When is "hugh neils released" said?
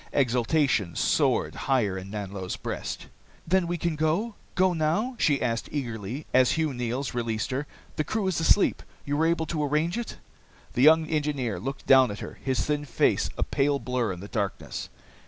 6.53-7.51